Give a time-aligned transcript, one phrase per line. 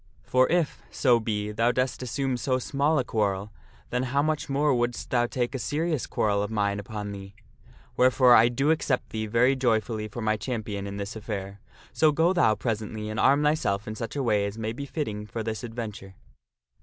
[0.23, 3.51] For if, so be, thou dost assume so small a quarrel,
[3.91, 7.35] then how much more wouldst thou take a serious quarrel of mine upon thee?
[7.95, 11.59] Wherefore I do accept thee very joyfully for my champion in this affair.
[11.93, 15.27] So go thou presently and arm thyself in such a way as may be fitting
[15.27, 16.15] for this adventure."